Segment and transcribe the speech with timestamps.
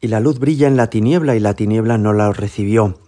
[0.00, 2.98] y la luz brilla en la tiniebla y la tiniebla no la recibió.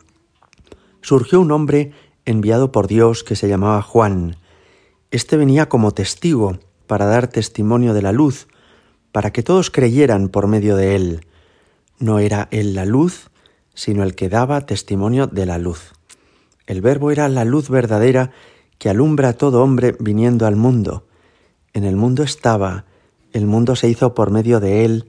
[1.02, 1.92] Surgió un hombre
[2.24, 4.36] enviado por Dios que se llamaba Juan.
[5.10, 8.48] Este venía como testigo para dar testimonio de la luz,
[9.12, 11.26] para que todos creyeran por medio de él.
[11.98, 13.30] No era él la luz,
[13.74, 15.92] sino el que daba testimonio de la luz.
[16.66, 18.30] El verbo era la luz verdadera
[18.78, 21.06] que alumbra a todo hombre viniendo al mundo.
[21.72, 22.84] En el mundo estaba,
[23.32, 25.08] el mundo se hizo por medio de él,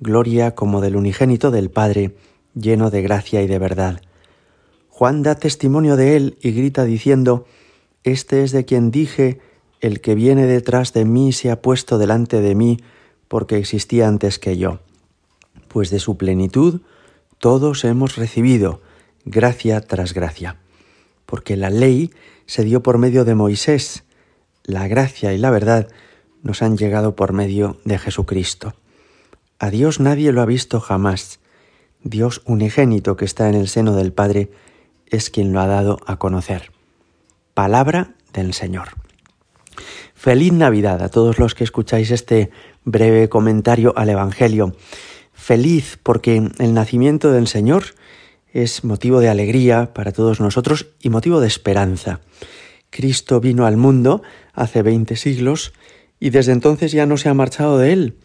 [0.00, 2.14] gloria como del unigénito del Padre,
[2.54, 4.00] lleno de gracia y de verdad.
[4.88, 7.46] Juan da testimonio de él y grita diciendo,
[8.04, 9.40] Este es de quien dije,
[9.80, 12.78] el que viene detrás de mí se ha puesto delante de mí,
[13.28, 14.80] porque existía antes que yo.
[15.68, 16.80] Pues de su plenitud
[17.38, 18.80] todos hemos recibido,
[19.24, 20.56] gracia tras gracia.
[21.26, 22.10] Porque la ley
[22.46, 24.04] se dio por medio de Moisés,
[24.64, 25.88] la gracia y la verdad
[26.42, 28.74] nos han llegado por medio de Jesucristo.
[29.60, 31.40] A Dios nadie lo ha visto jamás.
[32.04, 34.52] Dios unigénito que está en el seno del Padre
[35.06, 36.70] es quien lo ha dado a conocer.
[37.54, 38.90] Palabra del Señor.
[40.14, 42.50] Feliz Navidad a todos los que escucháis este
[42.84, 44.76] breve comentario al Evangelio.
[45.32, 47.84] Feliz porque el nacimiento del Señor
[48.52, 52.20] es motivo de alegría para todos nosotros y motivo de esperanza.
[52.90, 54.22] Cristo vino al mundo
[54.52, 55.72] hace veinte siglos
[56.20, 58.18] y desde entonces ya no se ha marchado de él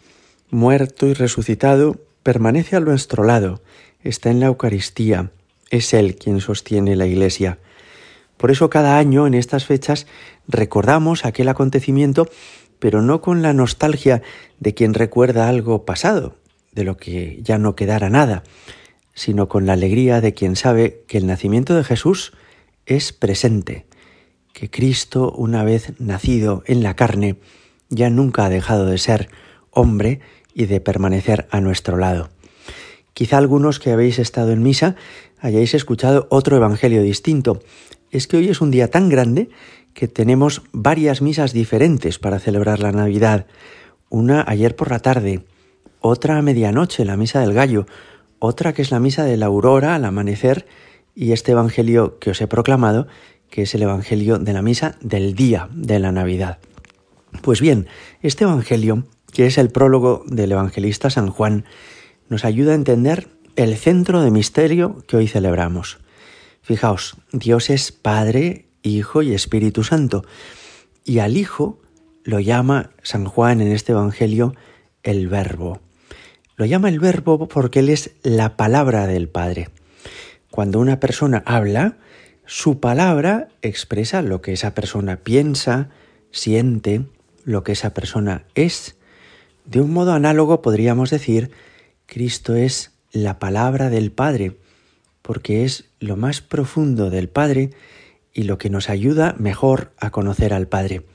[0.50, 3.62] muerto y resucitado, permanece a nuestro lado,
[4.02, 5.30] está en la Eucaristía,
[5.70, 7.58] es Él quien sostiene la Iglesia.
[8.36, 10.06] Por eso cada año en estas fechas
[10.48, 12.28] recordamos aquel acontecimiento,
[12.78, 14.22] pero no con la nostalgia
[14.60, 16.36] de quien recuerda algo pasado,
[16.72, 18.42] de lo que ya no quedara nada,
[19.14, 22.32] sino con la alegría de quien sabe que el nacimiento de Jesús
[22.86, 23.86] es presente,
[24.52, 27.36] que Cristo, una vez nacido en la carne,
[27.88, 29.28] ya nunca ha dejado de ser
[29.74, 30.20] hombre
[30.54, 32.30] y de permanecer a nuestro lado.
[33.12, 34.96] Quizá algunos que habéis estado en misa
[35.38, 37.62] hayáis escuchado otro evangelio distinto.
[38.10, 39.50] Es que hoy es un día tan grande
[39.92, 43.46] que tenemos varias misas diferentes para celebrar la Navidad.
[44.08, 45.44] Una ayer por la tarde,
[46.00, 47.86] otra a medianoche, la misa del gallo,
[48.38, 50.66] otra que es la misa de la aurora al amanecer
[51.14, 53.06] y este evangelio que os he proclamado,
[53.48, 56.58] que es el evangelio de la misa del día de la Navidad.
[57.42, 57.86] Pues bien,
[58.20, 61.64] este evangelio que es el prólogo del evangelista San Juan,
[62.28, 65.98] nos ayuda a entender el centro de misterio que hoy celebramos.
[66.62, 70.24] Fijaos, Dios es Padre, Hijo y Espíritu Santo,
[71.04, 71.80] y al Hijo
[72.22, 74.54] lo llama San Juan en este Evangelio
[75.02, 75.80] el Verbo.
[76.56, 79.68] Lo llama el Verbo porque Él es la palabra del Padre.
[80.50, 81.98] Cuando una persona habla,
[82.46, 85.90] su palabra expresa lo que esa persona piensa,
[86.30, 87.04] siente,
[87.44, 88.96] lo que esa persona es
[89.64, 91.50] de un modo análogo podríamos decir,
[92.06, 94.56] Cristo es la palabra del Padre,
[95.22, 97.70] porque es lo más profundo del Padre
[98.32, 101.06] y lo que nos ayuda mejor a conocer al Padre.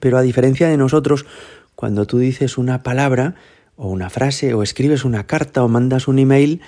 [0.00, 1.26] Pero a diferencia de nosotros,
[1.74, 3.34] cuando tú dices una palabra
[3.76, 6.62] o una frase o escribes una carta o mandas un email,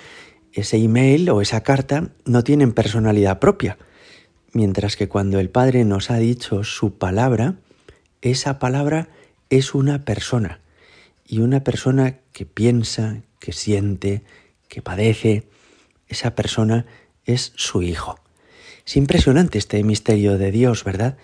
[0.51, 3.77] ese email o esa carta no tienen personalidad propia.
[4.51, 7.55] Mientras que cuando el Padre nos ha dicho su palabra,
[8.21, 9.09] esa palabra
[9.49, 10.59] es una persona
[11.25, 14.23] y una persona que piensa, que siente,
[14.67, 15.47] que padece,
[16.07, 16.85] esa persona
[17.25, 18.19] es su hijo.
[18.85, 21.17] Es impresionante este misterio de Dios, ¿verdad?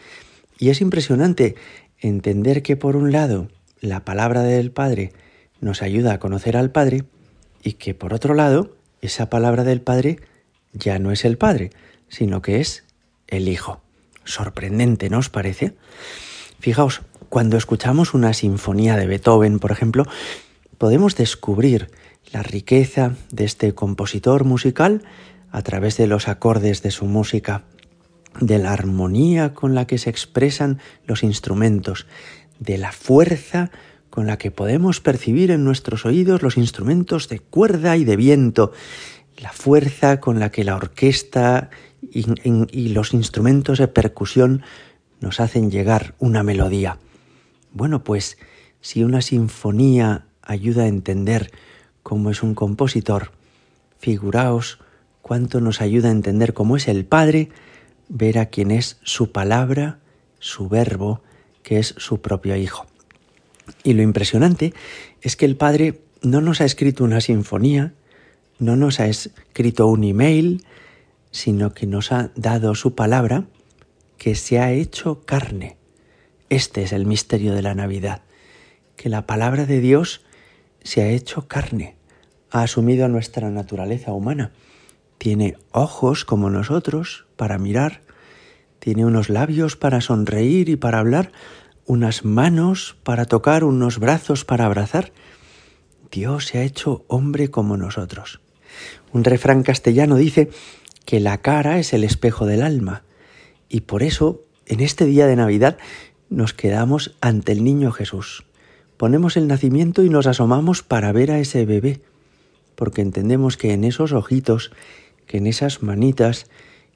[0.57, 1.55] Y es impresionante
[1.99, 3.49] entender que por un lado
[3.81, 5.11] la palabra del Padre
[5.61, 7.03] nos ayuda a conocer al Padre
[7.63, 10.19] y que por otro lado esa palabra del Padre
[10.73, 11.71] ya no es el Padre,
[12.07, 12.83] sino que es
[13.27, 13.81] el Hijo.
[14.23, 15.73] Sorprendente, ¿no os parece?
[16.59, 20.05] Fijaos, cuando escuchamos una sinfonía de Beethoven, por ejemplo,
[20.77, 21.89] podemos descubrir
[22.31, 25.03] la riqueza de este compositor musical
[25.51, 27.63] a través de los acordes de su música,
[28.39, 32.07] de la armonía con la que se expresan los instrumentos,
[32.59, 33.71] de la fuerza
[34.09, 38.73] con la que podemos percibir en nuestros oídos los instrumentos de cuerda y de viento,
[39.37, 41.69] la fuerza con la que la orquesta
[42.01, 44.63] y, los instrumentos de percusión
[45.19, 46.97] nos hacen llegar una melodía.
[47.71, 48.37] Bueno, pues
[48.81, 51.51] si una sinfonía ayuda a entender
[52.03, 53.31] cómo es un compositor,
[53.99, 54.79] figuraos
[55.21, 57.49] cuánto nos ayuda a entender cómo es el Padre,
[58.07, 59.99] ver a quién es su palabra,
[60.39, 61.21] su verbo,
[61.61, 62.87] que es su propio Hijo.
[63.83, 64.73] Y lo impresionante
[65.21, 67.93] es que el Padre no nos ha escrito una sinfonía,
[68.57, 70.65] no nos ha escrito un email,
[71.31, 73.45] sino que nos ha dado su palabra
[74.19, 75.77] que se ha hecho carne.
[76.49, 78.21] Este es el misterio de la Navidad,
[78.97, 80.21] que la palabra de Dios
[80.83, 81.95] se ha hecho carne,
[82.51, 84.51] ha asumido nuestra naturaleza humana.
[85.17, 88.01] Tiene ojos como nosotros para mirar,
[88.79, 91.31] tiene unos labios para sonreír y para hablar,
[91.85, 95.13] unas manos para tocar, unos brazos para abrazar.
[96.11, 98.41] Dios se ha hecho hombre como nosotros.
[99.13, 100.49] Un refrán castellano dice
[101.05, 103.03] que la cara es el espejo del alma
[103.69, 105.77] y por eso en este día de Navidad
[106.29, 108.43] nos quedamos ante el niño Jesús.
[108.97, 112.01] Ponemos el nacimiento y nos asomamos para ver a ese bebé,
[112.75, 114.71] porque entendemos que en esos ojitos,
[115.25, 116.47] que en esas manitas,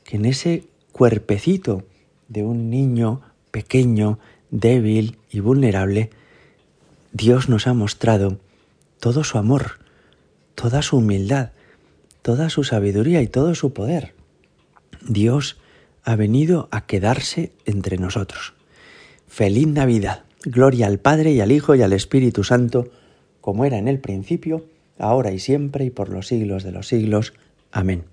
[0.03, 1.83] que en ese cuerpecito
[2.27, 3.21] de un niño
[3.51, 4.19] pequeño,
[4.51, 6.09] débil y vulnerable,
[7.11, 8.39] Dios nos ha mostrado
[8.99, 9.79] todo su amor,
[10.55, 11.51] toda su humildad,
[12.21, 14.13] toda su sabiduría y todo su poder.
[15.07, 15.57] Dios
[16.03, 18.53] ha venido a quedarse entre nosotros.
[19.27, 20.23] Feliz Navidad.
[20.45, 22.89] Gloria al Padre y al Hijo y al Espíritu Santo,
[23.39, 24.65] como era en el principio,
[24.97, 27.33] ahora y siempre y por los siglos de los siglos.
[27.71, 28.12] Amén.